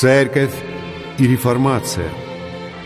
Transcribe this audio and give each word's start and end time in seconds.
Церковь 0.00 0.54
и 1.18 1.26
реформация. 1.26 2.08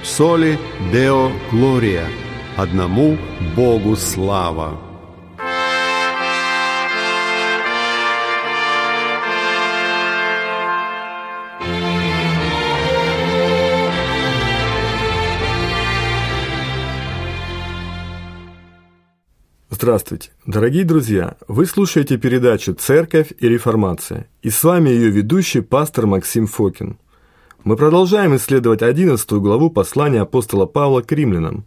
Соли 0.02 0.58
Део 0.92 1.30
Глория. 1.52 2.08
Одному 2.56 3.16
Богу 3.54 3.94
слава. 3.94 4.80
Здравствуйте, 19.70 20.30
дорогие 20.46 20.84
друзья! 20.84 21.36
Вы 21.46 21.66
слушаете 21.66 22.18
передачу 22.18 22.74
«Церковь 22.74 23.32
и 23.38 23.48
реформация» 23.48 24.26
и 24.42 24.50
с 24.50 24.64
вами 24.64 24.88
ее 24.88 25.10
ведущий 25.10 25.60
пастор 25.60 26.06
Максим 26.06 26.48
Фокин. 26.48 26.98
Мы 27.64 27.76
продолжаем 27.76 28.36
исследовать 28.36 28.82
11 28.82 29.28
главу 29.32 29.70
послания 29.70 30.20
апостола 30.20 30.66
Павла 30.66 31.00
к 31.00 31.10
римлянам, 31.10 31.64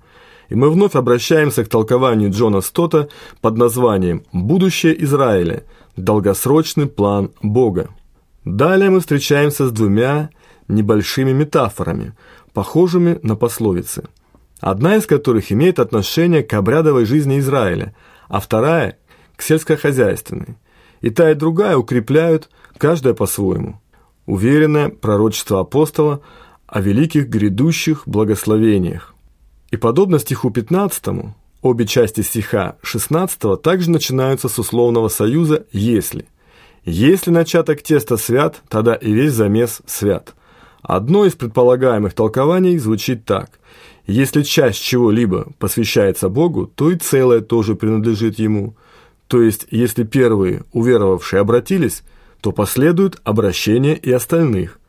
и 0.47 0.55
мы 0.55 0.69
вновь 0.69 0.95
обращаемся 0.95 1.65
к 1.65 1.69
толкованию 1.69 2.31
Джона 2.31 2.61
Стота 2.61 3.09
под 3.41 3.57
названием 3.57 4.23
«Будущее 4.31 5.03
Израиля. 5.03 5.63
Долгосрочный 5.95 6.85
план 6.85 7.31
Бога». 7.41 7.89
Далее 8.45 8.91
мы 8.91 8.99
встречаемся 8.99 9.67
с 9.67 9.71
двумя 9.71 10.29
небольшими 10.67 11.31
метафорами, 11.31 12.13
похожими 12.53 13.19
на 13.23 13.35
пословицы– 13.35 14.03
одна 14.59 14.95
из 14.95 15.05
которых 15.05 15.51
имеет 15.51 15.79
отношение 15.79 16.43
к 16.43 16.53
обрядовой 16.53 17.05
жизни 17.05 17.39
Израиля, 17.39 17.95
а 18.27 18.39
вторая– 18.39 18.97
к 19.35 19.41
сельскохозяйственной. 19.41 20.57
И 21.01 21.09
та, 21.11 21.31
и 21.31 21.35
другая 21.35 21.77
укрепляют, 21.77 22.49
каждая 22.77 23.13
по-своему. 23.13 23.79
Уверенное 24.27 24.89
пророчество 24.89 25.61
апостола 25.61 26.21
о 26.67 26.81
великих 26.81 27.29
грядущих 27.29 28.03
благословениях. 28.05 29.15
И 29.71 29.77
подобно 29.77 30.19
стиху 30.19 30.51
15, 30.51 31.33
обе 31.61 31.87
части 31.87 32.21
стиха 32.21 32.75
16 32.83 33.61
также 33.61 33.89
начинаются 33.89 34.49
с 34.49 34.59
условного 34.59 35.07
союза 35.07 35.65
«если». 35.71 36.27
Если 36.83 37.31
начаток 37.31 37.81
теста 37.81 38.15
свят, 38.15 38.61
тогда 38.69 38.95
и 38.95 39.11
весь 39.11 39.33
замес 39.33 39.81
свят. 39.85 40.35
Одно 40.81 41.25
из 41.25 41.33
предполагаемых 41.33 42.13
толкований 42.13 42.77
звучит 42.77 43.25
так. 43.25 43.59
Если 44.05 44.43
часть 44.43 44.81
чего-либо 44.81 45.47
посвящается 45.59 46.29
Богу, 46.29 46.65
то 46.65 46.89
и 46.91 46.95
целое 46.95 47.41
тоже 47.41 47.75
принадлежит 47.75 48.39
Ему. 48.39 48.77
То 49.27 49.41
есть, 49.41 49.67
если 49.69 50.03
первые, 50.03 50.63
уверовавшие, 50.71 51.41
обратились, 51.41 52.03
то 52.41 52.51
последует 52.51 53.19
обращение 53.23 53.95
и 53.95 54.11
остальных. 54.11 54.79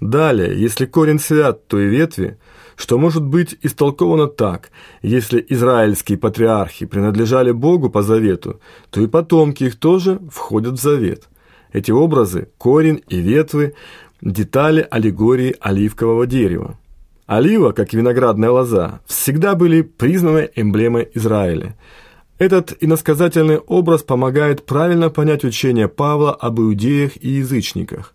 Далее, 0.00 0.58
если 0.58 0.86
корень 0.86 1.20
свят, 1.20 1.66
то 1.66 1.78
и 1.78 1.86
ветви, 1.86 2.38
что 2.76 2.98
может 2.98 3.22
быть 3.22 3.56
истолковано 3.62 4.26
так, 4.26 4.70
если 5.02 5.44
израильские 5.48 6.18
патриархи 6.18 6.86
принадлежали 6.86 7.52
Богу 7.52 7.88
по 7.90 8.02
завету, 8.02 8.60
то 8.90 9.00
и 9.00 9.06
потомки 9.06 9.64
их 9.64 9.76
тоже 9.78 10.20
входят 10.30 10.74
в 10.74 10.82
завет. 10.82 11.28
Эти 11.72 11.90
образы, 11.90 12.48
корень 12.58 13.02
и 13.08 13.18
ветвы, 13.18 13.74
детали 14.20 14.86
аллегории 14.90 15.56
оливкового 15.60 16.26
дерева. 16.26 16.78
Олива, 17.26 17.72
как 17.72 17.94
и 17.94 17.96
виноградная 17.96 18.50
лоза, 18.50 19.00
всегда 19.06 19.54
были 19.54 19.82
признаны 19.82 20.50
эмблемой 20.54 21.08
Израиля. 21.14 21.76
Этот 22.38 22.76
иносказательный 22.80 23.58
образ 23.58 24.02
помогает 24.02 24.66
правильно 24.66 25.08
понять 25.08 25.44
учение 25.44 25.88
Павла 25.88 26.32
об 26.34 26.60
иудеях 26.60 27.12
и 27.22 27.28
язычниках. 27.28 28.14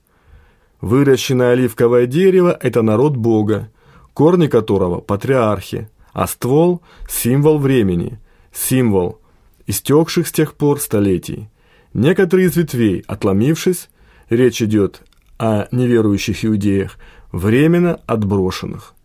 Выращенное 0.82 1.54
оливковое 1.54 2.06
дерево– 2.06 2.58
это 2.62 2.82
народ 2.82 3.16
Бога, 3.16 3.70
корни 4.14 4.48
которого– 4.48 5.00
патриархи, 5.02 5.90
а 6.14 6.28
ствол– 6.28 6.82
символ 7.10 7.60
времени, 7.60 8.20
символ 8.52 9.20
истекших 9.68 10.28
с 10.28 10.32
тех 10.32 10.56
пор 10.56 10.80
столетий. 10.80 11.48
Некоторые 11.94 12.48
из 12.48 12.58
ветвей, 12.58 13.04
отломившись, 13.08 13.90
речь 14.30 14.62
идет 14.62 15.02
о 15.38 15.68
неверующих 15.72 16.44
иудеях, 16.44 16.98
временно 17.32 18.00
отброшенных. 18.08 18.96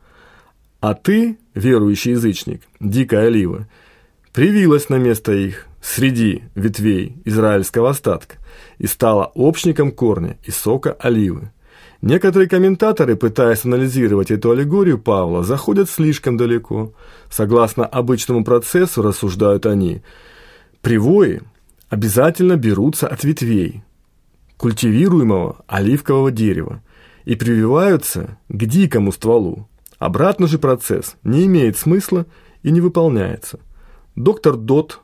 А 0.80 0.94
ты, 0.94 1.38
верующий 1.54 2.12
язычник, 2.12 2.62
дикая 2.80 3.26
олива, 3.26 3.68
привилась 4.34 4.88
на 4.88 4.96
место 4.96 5.32
их 5.32 5.66
среди 5.80 6.42
ветвей 6.54 7.16
израильского 7.24 7.90
остатка 7.90 8.36
и 8.78 8.86
стала 8.86 9.30
общником 9.34 9.92
корня 9.92 10.36
и 10.44 10.50
сока 10.50 10.92
оливы. 10.98 11.52
Некоторые 12.02 12.48
комментаторы, 12.48 13.16
пытаясь 13.16 13.64
анализировать 13.64 14.30
эту 14.30 14.50
аллегорию 14.50 14.98
Павла, 14.98 15.42
заходят 15.44 15.88
слишком 15.88 16.36
далеко. 16.36 16.92
Согласно 17.30 17.86
обычному 17.86 18.44
процессу, 18.44 19.00
рассуждают 19.00 19.64
они, 19.64 20.02
привои 20.82 21.40
обязательно 21.88 22.56
берутся 22.56 23.06
от 23.08 23.24
ветвей 23.24 23.82
культивируемого 24.58 25.64
оливкового 25.66 26.30
дерева 26.30 26.82
и 27.24 27.36
прививаются 27.36 28.36
к 28.48 28.64
дикому 28.66 29.12
стволу, 29.12 29.68
Обратный 29.98 30.48
же 30.48 30.58
процесс 30.58 31.16
не 31.22 31.46
имеет 31.46 31.78
смысла 31.78 32.26
и 32.62 32.70
не 32.70 32.82
выполняется. 32.82 33.58
Доктор 34.16 34.56
Дот 34.56 35.00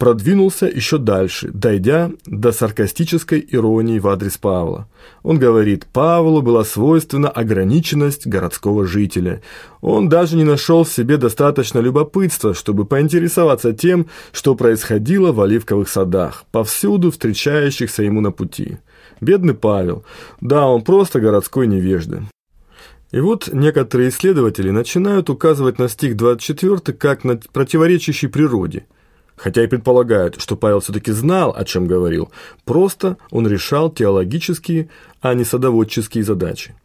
продвинулся 0.00 0.64
еще 0.66 0.96
дальше, 0.96 1.50
дойдя 1.52 2.10
до 2.24 2.52
саркастической 2.52 3.46
иронии 3.50 3.98
в 3.98 4.08
адрес 4.08 4.38
Павла. 4.38 4.88
Он 5.22 5.38
говорит, 5.38 5.86
Павлу 5.92 6.40
была 6.40 6.64
свойственна 6.64 7.28
ограниченность 7.28 8.26
городского 8.26 8.86
жителя. 8.86 9.42
Он 9.82 10.08
даже 10.08 10.36
не 10.36 10.44
нашел 10.44 10.84
в 10.84 10.88
себе 10.88 11.18
достаточно 11.18 11.80
любопытства, 11.80 12.54
чтобы 12.54 12.86
поинтересоваться 12.86 13.74
тем, 13.74 14.06
что 14.32 14.54
происходило 14.54 15.32
в 15.32 15.40
оливковых 15.42 15.90
садах, 15.90 16.44
повсюду 16.50 17.10
встречающихся 17.10 18.02
ему 18.02 18.22
на 18.22 18.30
пути. 18.30 18.78
Бедный 19.20 19.54
Павел. 19.54 20.04
Да, 20.40 20.66
он 20.66 20.80
просто 20.80 21.20
городской 21.20 21.66
невежда. 21.66 22.22
И 23.12 23.18
вот 23.18 23.48
некоторые 23.52 24.10
исследователи 24.10 24.70
начинают 24.70 25.30
указывать 25.30 25.78
на 25.78 25.88
стих 25.88 26.16
24 26.16 26.96
как 26.96 27.24
на 27.24 27.36
противоречащий 27.36 28.28
природе, 28.28 28.86
хотя 29.34 29.64
и 29.64 29.66
предполагают, 29.66 30.40
что 30.40 30.56
Павел 30.56 30.80
все-таки 30.80 31.10
знал, 31.10 31.52
о 31.56 31.64
чем 31.64 31.86
говорил, 31.86 32.30
просто 32.64 33.16
он 33.30 33.48
решал 33.48 33.90
теологические, 33.90 34.90
а 35.20 35.34
не 35.34 35.44
садоводческие 35.44 36.22
задачи. 36.22 36.76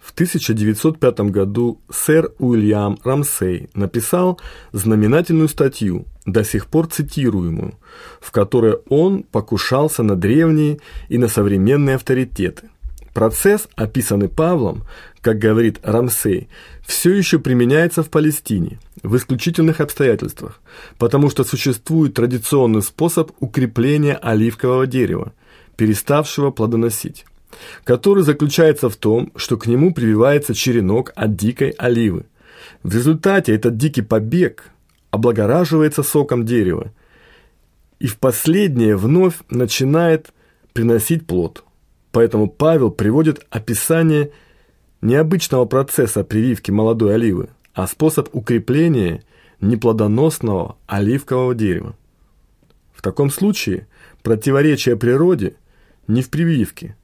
В 0.00 0.12
1905 0.12 1.20
году 1.20 1.82
сэр 1.90 2.32
Уильям 2.38 2.98
Рамсей 3.04 3.68
написал 3.74 4.40
знаменательную 4.72 5.48
статью, 5.48 6.06
до 6.24 6.44
сих 6.44 6.68
пор 6.68 6.86
цитируемую, 6.86 7.74
в 8.18 8.30
которой 8.30 8.78
он 8.88 9.22
покушался 9.22 10.02
на 10.02 10.16
древние 10.16 10.78
и 11.10 11.18
на 11.18 11.28
современные 11.28 11.96
авторитеты– 11.96 12.70
Процесс, 13.14 13.68
описанный 13.74 14.28
Павлом, 14.28 14.84
как 15.20 15.38
говорит 15.38 15.80
Рамсей, 15.82 16.48
все 16.86 17.12
еще 17.12 17.38
применяется 17.38 18.02
в 18.02 18.10
Палестине, 18.10 18.78
в 19.02 19.16
исключительных 19.16 19.80
обстоятельствах, 19.80 20.60
потому 20.98 21.30
что 21.30 21.44
существует 21.44 22.14
традиционный 22.14 22.82
способ 22.82 23.32
укрепления 23.40 24.14
оливкового 24.14 24.86
дерева, 24.86 25.32
переставшего 25.76 26.50
плодоносить, 26.50 27.24
который 27.84 28.22
заключается 28.22 28.88
в 28.88 28.96
том, 28.96 29.32
что 29.36 29.56
к 29.56 29.66
нему 29.66 29.92
прививается 29.92 30.54
черенок 30.54 31.12
от 31.14 31.36
дикой 31.36 31.70
оливы. 31.70 32.26
В 32.82 32.94
результате 32.94 33.54
этот 33.54 33.76
дикий 33.76 34.02
побег 34.02 34.70
облагораживается 35.10 36.02
соком 36.02 36.44
дерева 36.44 36.92
и 37.98 38.06
в 38.06 38.18
последнее 38.18 38.96
вновь 38.96 39.34
начинает 39.50 40.32
приносить 40.72 41.26
плод– 41.26 41.64
Поэтому 42.12 42.48
Павел 42.48 42.90
приводит 42.90 43.46
описание 43.50 44.30
необычного 45.00 45.64
процесса 45.66 46.24
прививки 46.24 46.70
молодой 46.70 47.14
оливы, 47.14 47.50
а 47.74 47.86
способ 47.86 48.28
укрепления 48.32 49.22
неплодоносного 49.60 50.76
оливкового 50.86 51.54
дерева. 51.54 51.94
В 52.92 53.02
таком 53.02 53.30
случае 53.30 53.86
противоречие 54.22 54.96
природе 54.96 55.54
не 56.06 56.22
в 56.22 56.30
прививке, 56.30 56.96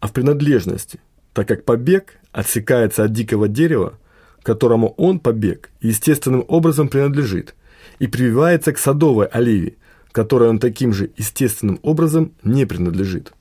а 0.00 0.08
в 0.08 0.12
принадлежности, 0.12 1.00
так 1.32 1.48
как 1.48 1.64
побег 1.64 2.18
отсекается 2.30 3.04
от 3.04 3.12
дикого 3.12 3.48
дерева, 3.48 3.98
которому 4.42 4.94
он, 4.96 5.18
побег, 5.18 5.70
естественным 5.80 6.44
образом 6.48 6.88
принадлежит, 6.88 7.54
и 7.98 8.06
прививается 8.06 8.72
к 8.72 8.78
садовой 8.78 9.26
оливе, 9.26 9.76
которой 10.12 10.48
он 10.48 10.58
таким 10.58 10.92
же 10.92 11.10
естественным 11.16 11.80
образом 11.82 12.32
не 12.42 12.66
принадлежит. 12.66 13.32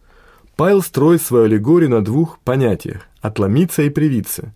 Павел 0.56 0.82
строит 0.82 1.22
свою 1.22 1.46
аллегорию 1.46 1.90
на 1.90 2.04
двух 2.04 2.40
понятиях– 2.40 3.08
отломиться 3.22 3.84
и 3.84 3.90
привиться, 3.90 4.54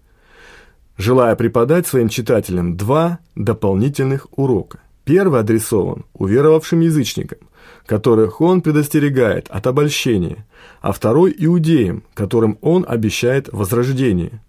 желая 0.98 1.36
преподать 1.36 1.88
своим 1.88 2.10
читателям 2.10 2.78
два 2.78 3.20
дополнительных 3.36 4.28
урока. 4.38 4.80
Первый 5.04 5.40
адресован 5.40 6.06
уверовавшим 6.14 6.80
язычникам, 6.80 7.40
которых 7.86 8.42
он 8.42 8.62
предостерегает 8.62 9.48
от 9.50 9.68
обольщения, 9.68 10.46
а 10.82 10.92
второй– 10.92 11.34
иудеям, 11.38 12.04
которым 12.14 12.58
он 12.62 12.86
обещает 12.88 13.50
возрождение. 13.52 14.42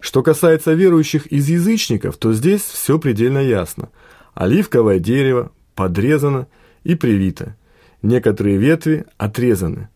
Что 0.00 0.22
касается 0.22 0.72
верующих 0.72 1.26
из 1.26 1.48
язычников, 1.48 2.16
то 2.16 2.32
здесь 2.32 2.62
все 2.62 2.98
предельно 2.98 3.38
ясно. 3.38 3.90
Оливковое 4.34 4.98
дерево 4.98 5.50
подрезано 5.74 6.46
и 6.84 6.94
привито. 6.94 7.56
Некоторые 8.02 8.56
ветви 8.58 9.04
отрезаны. 9.16 9.88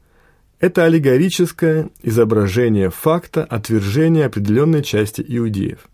Это 0.63 0.85
аллегорическое 0.85 1.91
изображение 2.05 2.89
факта 2.89 3.43
отвержения 3.43 4.27
определенной 4.27 4.85
части 4.85 5.21
иудеев. 5.27 5.89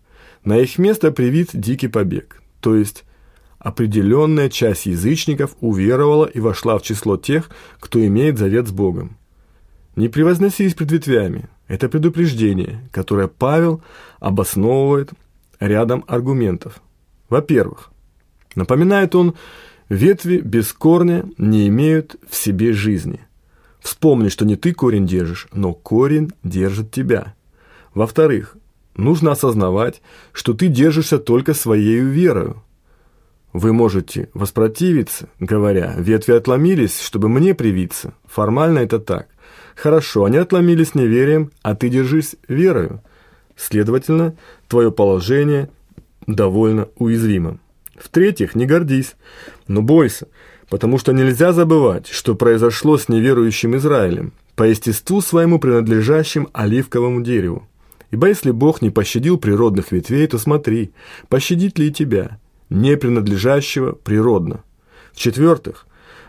На 0.45 0.59
их 0.59 0.77
место 0.77 1.11
привит 1.11 1.49
дикий 1.53 1.87
побег, 1.87 2.43
то 2.59 2.75
есть 2.75 3.03
определенная 3.57 4.47
часть 4.47 4.85
язычников 4.85 5.55
уверовала 5.59 6.25
и 6.27 6.39
вошла 6.39 6.77
в 6.77 6.83
число 6.83 7.17
тех, 7.17 7.49
кто 7.79 8.05
имеет 8.05 8.37
завет 8.37 8.67
с 8.67 8.71
Богом. 8.71 9.17
Не 9.95 10.07
превозносись 10.07 10.75
пред 10.75 10.91
ветвями. 10.91 11.49
Это 11.67 11.89
предупреждение, 11.89 12.87
которое 12.91 13.27
Павел 13.27 13.81
обосновывает 14.19 15.09
рядом 15.59 16.05
аргументов. 16.07 16.79
Во-первых, 17.27 17.89
напоминает 18.53 19.15
он, 19.15 19.33
ветви 19.89 20.37
без 20.37 20.71
корня 20.73 21.25
не 21.39 21.67
имеют 21.69 22.17
в 22.29 22.35
себе 22.35 22.71
жизни. 22.71 23.21
Вспомни, 23.79 24.29
что 24.29 24.45
не 24.45 24.55
ты 24.55 24.73
корень 24.73 25.07
держишь, 25.07 25.47
но 25.53 25.73
корень 25.73 26.31
держит 26.43 26.91
тебя. 26.91 27.33
Во-вторых, 27.93 28.55
нужно 28.95 29.31
осознавать, 29.31 30.01
что 30.33 30.53
ты 30.53 30.67
держишься 30.67 31.17
только 31.17 31.53
своей 31.53 31.99
верою. 31.99 32.63
Вы 33.51 33.73
можете 33.73 34.29
воспротивиться, 34.33 35.29
говоря, 35.39 35.95
ветви 35.97 36.33
отломились, 36.33 37.01
чтобы 37.01 37.29
мне 37.29 37.55
привиться. 37.55 38.13
Формально 38.25 38.79
это 38.79 38.99
так. 38.99 39.27
Хорошо, 39.75 40.25
они 40.25 40.37
отломились 40.37 40.93
неверием, 40.93 41.51
а 41.63 41.73
ты 41.73 41.89
держись 41.89 42.35
верою. 42.47 43.01
Следовательно, 43.55 44.35
твое 44.67 44.91
положение 44.91 45.69
довольно 46.27 46.89
уязвимо. 46.97 47.59
В-третьих, 47.95 48.55
не 48.55 48.65
гордись, 48.65 49.15
но 49.67 49.81
бойся, 49.81 50.27
потому 50.69 50.97
что 50.97 51.11
нельзя 51.11 51.51
забывать, 51.51 52.07
что 52.07 52.35
произошло 52.35 52.97
с 52.97 53.09
неверующим 53.09 53.75
Израилем, 53.75 54.33
по 54.55 54.63
естеству 54.63 55.21
своему 55.21 55.59
принадлежащим 55.59 56.49
оливковому 56.53 57.21
дереву. 57.21 57.67
Ибо 58.11 58.27
если 58.27 58.51
Бог 58.51 58.81
не 58.81 58.89
пощадил 58.89 59.37
природных 59.37 59.91
ветвей, 59.91 60.25
то 60.27 60.37
смотри, 60.37 60.91
пощадит 61.27 61.77
ли 61.77 61.87
и 61.87 61.91
тебя, 61.91 62.39
не 62.69 62.97
принадлежащего 62.97 63.91
природно. 63.91 64.63
В-четвертых, 65.13 65.87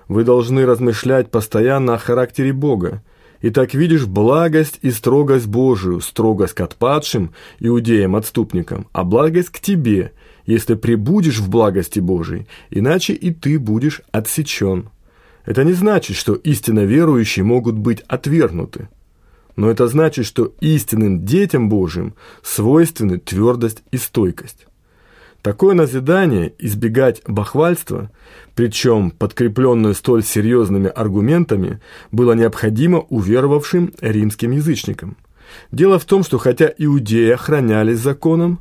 вы 0.09 0.25
должны 0.25 0.67
размышлять 0.67 1.31
постоянно 1.31 1.95
о 1.95 1.99
характере 1.99 2.53
Бога, 2.53 3.03
и 3.41 3.51
так 3.51 3.75
видишь 3.75 4.07
благость 4.07 4.79
и 4.83 4.91
строгость 4.91 5.47
Божию, 5.47 6.01
строгость 6.01 6.55
к 6.55 6.61
отпадшим, 6.61 7.33
иудеям-отступникам, 7.59 8.87
а 8.93 9.05
благость 9.05 9.51
к 9.51 9.61
тебе, 9.61 10.13
если 10.51 10.75
прибудешь 10.75 11.39
в 11.39 11.49
благости 11.49 12.01
Божией, 12.01 12.49
иначе 12.71 13.13
и 13.13 13.33
ты 13.33 13.59
будешь 13.59 14.03
отсечен. 14.11 14.91
Это 15.45 15.63
не 15.63 15.73
значит, 15.73 16.17
что 16.17 16.35
истинно 16.35 16.85
верующие 16.85 17.45
могут 17.45 17.77
быть 17.77 18.03
отвергнуты. 18.09 18.89
Но 19.55 19.71
это 19.71 19.87
значит, 19.87 20.27
что 20.27 20.53
истинным 20.61 21.25
детям 21.25 21.69
Божьим 21.69 22.15
свойственны 22.43 23.19
твердость 23.19 23.83
и 23.93 23.97
стойкость. 23.97 24.67
Такое 25.41 25.75
назидание 25.75 26.53
избегать 26.59 27.23
бахвальства, 27.27 28.11
причем 28.57 29.13
подкрепленное 29.13 29.95
столь 29.95 30.25
серьезными 30.25 30.89
аргументами, 30.89 31.81
было 32.11 32.33
необходимо 32.33 32.99
уверовавшим 32.99 33.95
римским 34.01 34.51
язычникам. 34.51 35.17
Дело 35.71 35.99
в 35.99 36.05
том, 36.05 36.25
что 36.25 36.39
хотя 36.39 36.73
иудеи 36.77 37.31
охранялись 37.31 37.99
законом 37.99 38.61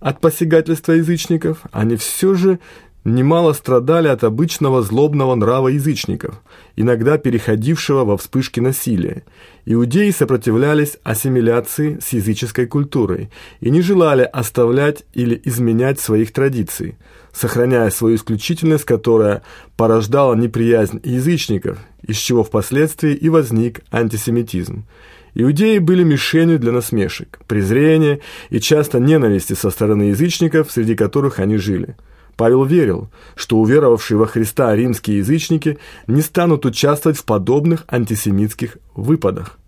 от 0.00 0.20
посягательства 0.20 0.92
язычников, 0.92 1.58
они 1.72 1.96
все 1.96 2.34
же 2.34 2.58
немало 3.04 3.52
страдали 3.52 4.08
от 4.08 4.24
обычного 4.24 4.82
злобного 4.82 5.34
нрава 5.34 5.68
язычников, 5.68 6.40
иногда 6.76 7.18
переходившего 7.18 8.04
во 8.04 8.16
вспышки 8.16 8.60
насилия. 8.60 9.24
Иудеи 9.64 10.10
сопротивлялись 10.10 10.98
ассимиляции 11.02 11.98
с 12.02 12.12
языческой 12.12 12.66
культурой 12.66 13.30
и 13.60 13.70
не 13.70 13.82
желали 13.82 14.22
оставлять 14.22 15.04
или 15.14 15.40
изменять 15.44 16.00
своих 16.00 16.32
традиций, 16.32 16.96
сохраняя 17.32 17.90
свою 17.90 18.16
исключительность, 18.16 18.84
которая 18.84 19.42
порождала 19.76 20.34
неприязнь 20.34 21.00
язычников, 21.04 21.78
из 22.02 22.16
чего 22.16 22.44
впоследствии 22.44 23.14
и 23.14 23.28
возник 23.28 23.80
антисемитизм. 23.90 24.84
Иудеи 25.34 25.78
были 25.78 26.02
мишенью 26.02 26.58
для 26.58 26.72
насмешек, 26.72 27.38
презрения 27.46 28.20
и 28.50 28.60
часто 28.60 28.98
ненависти 28.98 29.52
со 29.52 29.70
стороны 29.70 30.04
язычников, 30.04 30.70
среди 30.70 30.94
которых 30.94 31.38
они 31.38 31.56
жили. 31.56 31.96
Павел 32.36 32.64
верил, 32.64 33.10
что 33.34 33.58
уверовавшие 33.58 34.16
во 34.16 34.26
Христа 34.26 34.74
римские 34.74 35.18
язычники 35.18 35.78
не 36.06 36.22
станут 36.22 36.64
участвовать 36.66 37.18
в 37.18 37.24
подобных 37.24 37.84
антисемитских 37.88 38.78
выпадах. 38.94 39.58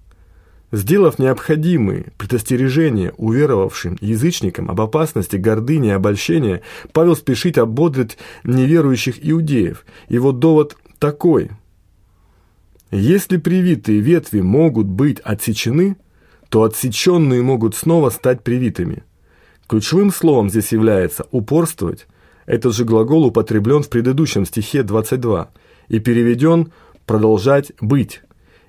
Сделав 0.73 1.19
необходимые 1.19 2.13
предостережения 2.17 3.13
уверовавшим 3.17 3.99
язычникам 4.01 4.71
об 4.71 4.81
опасности 4.81 5.35
гордыни 5.35 5.89
и 5.89 5.93
обольщения, 5.93 6.63
Павел 6.93 7.17
спешит 7.17 7.59
ободрить 7.59 8.19
неверующих 8.45 9.17
иудеев. 9.21 9.85
Его 10.09 10.31
довод 10.31 10.77
такой. 11.01 11.51
Если 12.91 13.37
привитые 13.37 14.01
ветви 14.01 14.41
могут 14.41 14.87
быть 14.87 15.21
отсечены, 15.21 15.97
то 16.49 16.65
отсеченные 16.65 17.43
могут 17.43 17.77
снова 17.77 18.11
стать 18.11 18.43
привитыми. 18.43 19.05
Ключевым 19.69 20.13
словом 20.13 20.51
здесь 20.51 20.73
является 20.73 21.27
«упорствовать», 21.31 22.09
этот 22.47 22.75
же 22.75 22.85
глагол 22.85 23.27
употреблен 23.27 23.85
в 23.85 23.89
предыдущем 23.89 24.45
стихе 24.45 24.83
22 24.83 25.51
и 25.87 26.01
переведен 26.01 26.73
«продолжать 27.07 27.71
быть». 27.81 28.23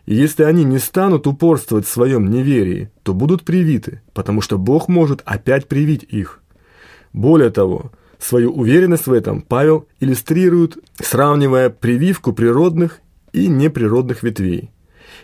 И 0.05 0.13
если 0.13 0.43
они 0.43 0.63
не 0.63 0.77
станут 0.77 1.25
упорствовать 1.25 1.87
в 1.87 1.91
своем 1.91 2.29
неверии, 2.29 2.91
то 3.01 3.15
будут 3.15 3.43
привиты, 3.43 4.01
потому 4.13 4.41
что 4.41 4.59
Бог 4.59 4.87
может 4.87 5.23
опять 5.25 5.67
привить 5.67 6.03
их. 6.03 6.43
Более 7.13 7.49
того, 7.49 7.91
свою 8.19 8.51
уверенность 8.51 9.07
в 9.07 9.13
этом 9.13 9.41
Павел 9.41 9.87
иллюстрирует, 9.99 10.77
сравнивая 10.99 11.71
прививку 11.71 12.33
природных 12.33 12.99
и 13.33 13.47
неприродных 13.47 14.23
ветвей. 14.23 14.71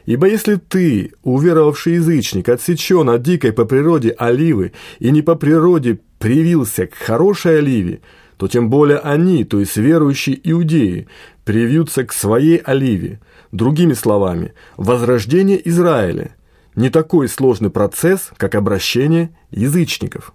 Ибо 0.06 0.28
если 0.28 0.56
ты, 0.56 1.12
уверовавший 1.24 1.96
язычник, 1.96 2.50
отсечен 2.50 3.10
от 3.10 3.22
дикой 3.24 3.54
по 3.54 3.66
природе 3.66 4.12
оливы 4.18 4.74
и 5.00 5.12
не 5.12 5.22
по 5.22 5.36
природе 5.36 6.00
привился 6.20 6.88
к 6.88 6.94
хорошей 6.94 7.60
оливе, 7.60 8.02
то 8.38 8.48
тем 8.48 8.70
более 8.70 9.00
они, 9.00 9.44
то 9.44 9.60
есть 9.60 9.78
верующие 9.78 10.40
иудеи, 10.50 11.08
привьются 11.44 12.06
к 12.06 12.14
своей 12.14 12.58
оливе. 12.58 13.20
Другими 13.52 13.94
словами, 13.94 14.54
возрождение 14.78 15.68
Израиля– 15.68 16.36
не 16.78 16.92
такой 16.92 17.28
сложный 17.28 17.72
процесс, 17.72 18.30
как 18.38 18.54
обращение 18.54 19.32
язычников. 19.50 20.34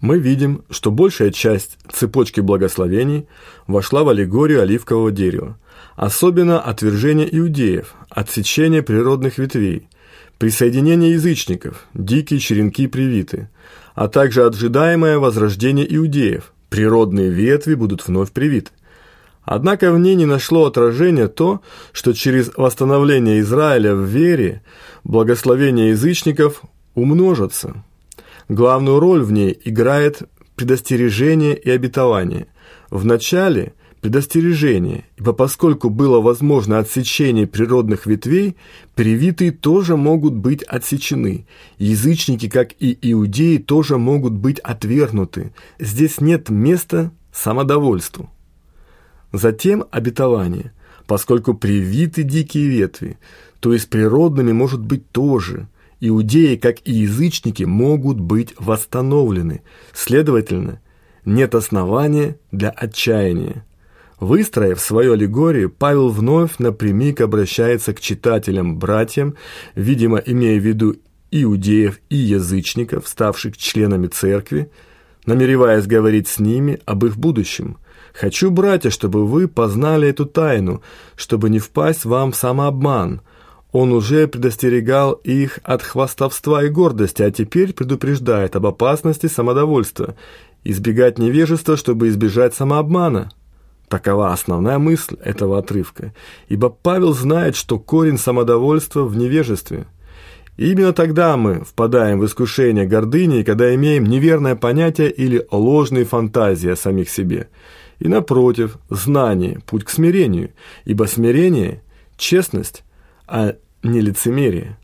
Мы 0.00 0.18
видим, 0.18 0.64
что 0.70 0.90
большая 0.90 1.30
часть 1.30 1.78
цепочки 1.92 2.40
благословений 2.40 3.26
вошла 3.66 4.02
в 4.02 4.08
аллегорию 4.08 4.62
оливкового 4.62 5.10
дерева, 5.10 5.58
особенно 5.96 6.60
отвержение 6.60 7.28
иудеев, 7.36 7.94
отсечение 8.08 8.82
природных 8.82 9.38
ветвей, 9.38 9.88
присоединение 10.38 11.12
язычников, 11.12 11.86
дикие 11.92 12.40
черенки 12.40 12.86
привиты, 12.86 13.50
а 13.94 14.08
также 14.08 14.44
ожидаемое 14.44 15.18
возрождение 15.18 15.86
иудеев– 15.94 16.52
природные 16.70 17.28
ветви 17.28 17.74
будут 17.74 18.06
вновь 18.06 18.30
привиты. 18.32 18.70
Однако 19.42 19.92
в 19.92 19.98
ней 19.98 20.14
не 20.14 20.26
нашло 20.26 20.66
отражения 20.66 21.28
то, 21.28 21.60
что 21.92 22.12
через 22.12 22.50
восстановление 22.56 23.40
Израиля 23.40 23.94
в 23.94 24.04
вере 24.04 24.62
благословения 25.02 25.88
язычников 25.88 26.62
умножатся. 26.94 27.82
Главную 28.50 28.98
роль 28.98 29.22
в 29.22 29.30
ней 29.30 29.56
играет 29.64 30.22
предостережение 30.56 31.56
и 31.56 31.70
обетование. 31.70 32.48
В 32.90 33.04
начале 33.04 33.74
предостережение, 34.00 35.04
ибо 35.16 35.32
поскольку 35.32 35.88
было 35.88 36.20
возможно 36.20 36.80
отсечение 36.80 37.46
природных 37.46 38.06
ветвей, 38.06 38.56
привитые 38.96 39.52
тоже 39.52 39.96
могут 39.96 40.34
быть 40.34 40.64
отсечены. 40.64 41.46
Язычники, 41.78 42.48
как 42.48 42.72
и 42.80 42.98
иудеи, 43.00 43.58
тоже 43.58 43.98
могут 43.98 44.32
быть 44.32 44.58
отвергнуты. 44.58 45.52
Здесь 45.78 46.20
нет 46.20 46.48
места 46.48 47.12
самодовольству. 47.32 48.30
Затем 49.32 49.84
обетование, 49.92 50.72
поскольку 51.06 51.54
привиты 51.54 52.24
дикие 52.24 52.66
ветви, 52.66 53.16
то 53.60 53.72
есть 53.72 53.88
природными 53.88 54.50
может 54.50 54.80
быть 54.80 55.08
тоже. 55.12 55.68
Иудеи, 56.00 56.56
как 56.56 56.76
и 56.86 56.92
язычники, 56.92 57.64
могут 57.64 58.18
быть 58.18 58.54
восстановлены. 58.58 59.62
Следовательно, 59.92 60.80
нет 61.26 61.54
основания 61.54 62.38
для 62.50 62.70
отчаяния. 62.70 63.66
Выстроив 64.18 64.80
свою 64.80 65.12
аллегорию, 65.12 65.70
Павел 65.70 66.08
вновь 66.08 66.58
напрямик 66.58 67.20
обращается 67.20 67.92
к 67.94 68.00
читателям-братьям, 68.00 69.34
видимо, 69.74 70.18
имея 70.18 70.58
в 70.58 70.64
виду 70.64 70.96
иудеев 71.30 72.00
и 72.08 72.16
язычников, 72.16 73.06
ставших 73.06 73.56
членами 73.56 74.08
церкви, 74.08 74.70
намереваясь 75.26 75.86
говорить 75.86 76.28
с 76.28 76.38
ними 76.38 76.80
об 76.86 77.04
их 77.04 77.16
будущем. 77.16 77.78
«Хочу, 78.12 78.50
братья, 78.50 78.90
чтобы 78.90 79.26
вы 79.26 79.48
познали 79.48 80.08
эту 80.08 80.26
тайну, 80.26 80.82
чтобы 81.14 81.48
не 81.48 81.58
впасть 81.58 82.04
вам 82.04 82.32
в 82.32 82.36
самообман». 82.36 83.20
Он 83.72 83.92
уже 83.92 84.26
предостерегал 84.26 85.12
их 85.12 85.60
от 85.62 85.82
хвастовства 85.82 86.64
и 86.64 86.68
гордости, 86.68 87.22
а 87.22 87.30
теперь 87.30 87.72
предупреждает 87.72 88.56
об 88.56 88.66
опасности 88.66 89.26
самодовольства, 89.26 90.16
избегать 90.64 91.18
невежества, 91.18 91.76
чтобы 91.76 92.08
избежать 92.08 92.54
самообмана. 92.54 93.30
Такова 93.88 94.32
основная 94.32 94.78
мысль 94.78 95.16
этого 95.22 95.58
отрывка, 95.58 96.14
ибо 96.48 96.68
Павел 96.68 97.12
знает, 97.12 97.56
что 97.56 97.78
корень 97.78 98.18
самодовольства 98.18 99.02
в 99.02 99.16
невежестве. 99.16 99.86
И 100.56 100.72
именно 100.72 100.92
тогда 100.92 101.36
мы 101.36 101.64
впадаем 101.64 102.20
в 102.20 102.26
искушение 102.26 102.86
гордыни, 102.86 103.42
когда 103.42 103.74
имеем 103.74 104.04
неверное 104.04 104.56
понятие 104.56 105.10
или 105.10 105.46
ложные 105.50 106.04
фантазии 106.04 106.70
о 106.70 106.76
самих 106.76 107.08
себе. 107.08 107.48
И 107.98 108.08
напротив, 108.08 108.78
знание– 108.90 109.60
путь 109.66 109.84
к 109.84 109.90
смирению, 109.90 110.50
ибо 110.84 111.04
смирение– 111.04 111.82
честность, 112.16 112.84
а 113.30 113.54
не 113.82 114.00
лицемерие. 114.00 114.76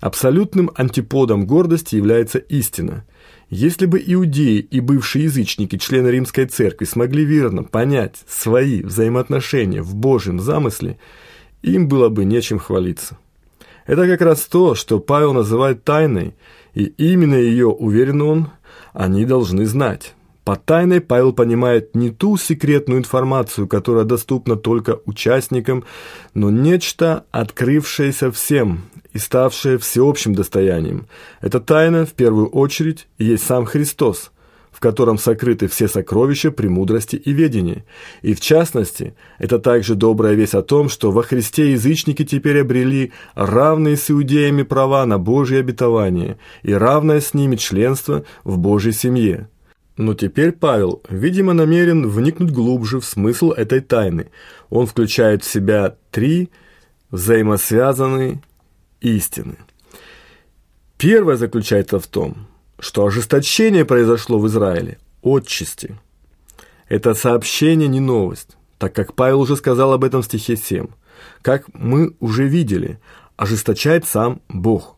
Абсолютным 0.00 0.70
антиподом 0.74 1.46
гордости 1.46 1.94
является 1.94 2.38
истина– 2.38 3.04
если 3.54 3.84
бы 3.84 4.02
иудеи 4.02 4.60
и 4.60 4.80
бывшие 4.80 5.24
язычники, 5.24 5.76
члены 5.76 6.08
римской 6.08 6.46
церкви, 6.46 6.86
смогли 6.86 7.22
верно 7.22 7.64
понять 7.64 8.24
свои 8.26 8.82
взаимоотношения 8.82 9.82
в 9.82 9.94
Божьем 9.94 10.40
замысле, 10.40 10.98
им 11.60 11.86
было 11.86 12.08
бы 12.08 12.24
нечем 12.24 12.58
хвалиться. 12.58 13.18
Это 13.84 14.06
как 14.06 14.22
раз 14.22 14.46
то, 14.46 14.74
что 14.74 15.00
Павел 15.00 15.34
называет 15.34 15.84
тайной, 15.84 16.34
и 16.72 16.84
именно 16.96 17.34
ее, 17.34 17.66
уверен 17.66 18.22
он, 18.22 18.48
они 18.94 19.26
должны 19.26 19.66
знать. 19.66 20.14
Под 20.44 20.64
тайной 20.64 21.00
Павел 21.00 21.32
понимает 21.32 21.94
не 21.94 22.10
ту 22.10 22.36
секретную 22.36 22.98
информацию, 22.98 23.68
которая 23.68 24.04
доступна 24.04 24.56
только 24.56 24.98
участникам, 25.06 25.84
но 26.34 26.50
нечто, 26.50 27.24
открывшееся 27.30 28.32
всем, 28.32 28.82
и 29.12 29.18
ставшее 29.18 29.78
всеобщим 29.78 30.34
достоянием. 30.34 31.06
Эта 31.40 31.60
тайна, 31.60 32.06
в 32.06 32.12
первую 32.12 32.48
очередь, 32.48 33.06
есть 33.18 33.44
сам 33.44 33.66
Христос, 33.66 34.32
в 34.72 34.80
котором 34.80 35.18
сокрыты 35.18 35.68
все 35.68 35.86
сокровища 35.86 36.50
премудрости 36.50 37.16
и 37.16 37.32
ведения. 37.32 37.84
И 38.22 38.34
в 38.34 38.40
частности, 38.40 39.14
это 39.38 39.58
также 39.58 39.94
добрая 39.94 40.34
весть 40.34 40.54
о 40.54 40.62
том, 40.62 40.88
что 40.88 41.12
во 41.12 41.22
Христе 41.22 41.72
язычники 41.72 42.24
теперь 42.24 42.62
обрели 42.62 43.12
равные 43.34 43.96
с 43.96 44.10
иудеями 44.10 44.62
права 44.62 45.04
на 45.06 45.18
Божье 45.18 45.60
обетование 45.60 46.38
и 46.62 46.72
равное 46.72 47.20
с 47.20 47.34
ними 47.34 47.56
членство 47.56 48.24
в 48.44 48.58
Божьей 48.58 48.92
семье. 48.92 49.48
Но 49.96 50.14
теперь 50.14 50.52
Павел, 50.52 51.02
видимо, 51.08 51.52
намерен 51.52 52.08
вникнуть 52.08 52.50
глубже 52.50 53.00
в 53.00 53.04
смысл 53.04 53.50
этой 53.50 53.80
тайны. 53.80 54.30
Он 54.70 54.86
включает 54.86 55.44
в 55.44 55.50
себя 55.50 55.96
три 56.10 56.50
взаимосвязанные 57.10 58.42
истины. 59.00 59.56
Первое 60.96 61.36
заключается 61.36 61.98
в 61.98 62.06
том, 62.06 62.46
что 62.78 63.04
ожесточение 63.04 63.84
произошло 63.84 64.38
в 64.38 64.46
Израиле 64.46 64.98
отчасти. 65.22 65.98
Это 66.88 67.14
сообщение 67.14 67.88
не 67.88 68.00
новость, 68.00 68.56
так 68.78 68.94
как 68.94 69.14
Павел 69.14 69.40
уже 69.40 69.56
сказал 69.56 69.92
об 69.92 70.04
этом 70.04 70.22
в 70.22 70.26
стихе 70.26 70.56
7. 70.56 70.86
Как 71.42 71.66
мы 71.74 72.14
уже 72.20 72.46
видели, 72.46 72.98
ожесточает 73.36 74.06
сам 74.06 74.40
Бог. 74.48 74.96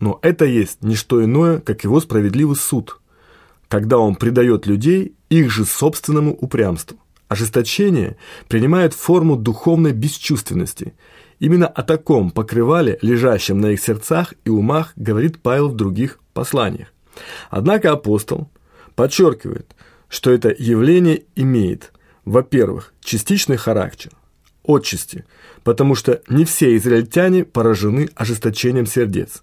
Но 0.00 0.18
это 0.22 0.44
есть 0.44 0.82
не 0.82 0.96
что 0.96 1.24
иное, 1.24 1.60
как 1.60 1.84
его 1.84 2.00
справедливый 2.00 2.56
суд, 2.56 3.00
когда 3.74 3.98
он 3.98 4.14
предает 4.14 4.68
людей 4.68 5.16
их 5.30 5.50
же 5.50 5.64
собственному 5.64 6.32
упрямству. 6.32 6.96
Ожесточение 7.26 8.16
принимает 8.46 8.94
форму 8.94 9.34
духовной 9.34 9.90
бесчувственности– 9.90 10.94
Именно 11.40 11.66
о 11.66 11.82
таком 11.82 12.30
покрывале, 12.30 12.96
лежащем 13.02 13.60
на 13.60 13.72
их 13.72 13.80
сердцах 13.80 14.34
и 14.44 14.50
умах, 14.50 14.92
говорит 14.94 15.42
Павел 15.42 15.68
в 15.68 15.74
других 15.74 16.20
посланиях. 16.32 16.92
Однако 17.50 17.90
апостол 17.90 18.48
подчеркивает, 18.94 19.74
что 20.08 20.30
это 20.30 20.54
явление 20.56 21.24
имеет, 21.34 21.92
во-первых, 22.24 22.94
частичный 23.00 23.56
характер, 23.56 24.12
отчасти, 24.62 25.24
потому 25.64 25.96
что 25.96 26.22
не 26.28 26.44
все 26.44 26.76
израильтяне 26.76 27.44
поражены 27.44 28.08
ожесточением 28.14 28.86
сердец. 28.86 29.42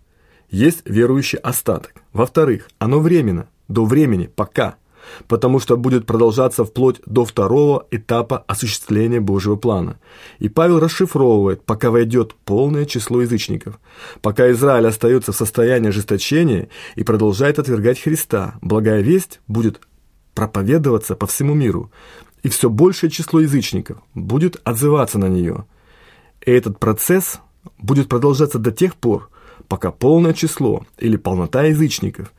Есть 0.49 0.81
верующий 0.85 1.39
остаток. 1.39 1.93
Во-вторых, 2.13 2.69
оно 2.79 3.01
временно, 3.01 3.47
до 3.71 3.85
времени, 3.85 4.29
пока– 4.35 4.75
потому 5.27 5.59
что 5.59 5.77
будет 5.77 6.05
продолжаться 6.05 6.65
вплоть 6.65 7.01
до 7.05 7.25
второго 7.25 7.87
этапа 7.91 8.43
осуществления 8.47 9.19
Божьего 9.19 9.55
плана. 9.55 9.99
И 10.39 10.49
Павел 10.49 10.79
расшифровывает, 10.79 11.63
пока 11.63 11.91
войдет 11.91 12.35
полное 12.45 12.85
число 12.85 13.21
язычников, 13.21 13.79
пока 14.21 14.51
Израиль 14.51 14.87
остается 14.87 15.31
в 15.31 15.35
состоянии 15.35 15.89
ожесточения 15.89 16.69
и 16.95 17.03
продолжает 17.03 17.59
отвергать 17.59 17.99
Христа, 17.99 18.55
благая 18.61 19.01
весть 19.01 19.39
будет 19.47 19.81
проповедоваться 20.33 21.15
по 21.15 21.27
всему 21.27 21.53
миру, 21.53 21.91
и 22.43 22.49
все 22.49 22.69
большее 22.69 23.09
число 23.09 23.41
язычников 23.41 23.97
будет 24.15 24.59
отзываться 24.63 25.19
на 25.19 25.27
нее. 25.27 25.65
И 26.43 26.51
этот 26.51 26.79
процесс 26.79 27.39
будет 27.77 28.09
продолжаться 28.09 28.57
до 28.57 28.71
тех 28.71 28.95
пор, 28.95 29.29
пока 29.67 29.91
полное 29.91 30.33
число 30.33 30.85
или 30.97 31.17
полнота 31.17 31.63
язычников 31.63 32.33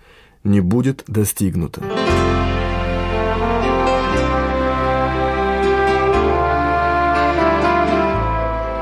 не 0.44 0.61
будет 0.61 1.04
достигнута. 1.06 1.82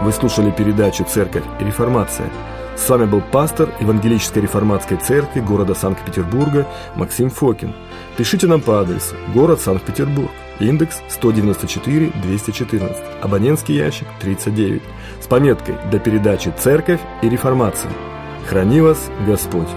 Вы 0.03 0.13
слушали 0.13 0.51
передачу 0.51 1.05
«Церковь 1.05 1.45
и 1.61 1.65
реформация». 1.65 2.31
С 2.77 2.89
вами 2.89 3.05
был 3.05 3.21
пастор 3.21 3.69
Евангелической 3.81 4.41
реформатской 4.41 4.97
церкви 4.97 5.41
города 5.41 5.75
Санкт-Петербурга 5.75 6.67
Максим 6.97 7.29
Фокин. 7.29 7.75
Пишите 8.17 8.47
нам 8.47 8.63
по 8.63 8.81
адресу 8.81 9.15
город 9.35 9.61
Санкт-Петербург, 9.61 10.31
индекс 10.61 11.03
194-214, 11.21 13.21
абонентский 13.21 13.77
ящик 13.77 14.09
39, 14.21 14.83
с 15.21 15.27
пометкой 15.27 15.77
«До 15.93 15.99
передачи 15.99 16.53
«Церковь 16.59 17.01
и 17.23 17.29
реформация». 17.29 17.93
Храни 18.49 18.81
вас 18.81 19.11
Господь! 19.27 19.69